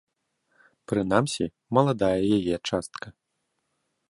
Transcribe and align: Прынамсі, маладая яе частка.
Прынамсі, 0.91 1.45
маладая 1.79 2.15
яе 2.39 2.55
частка. 2.69 3.07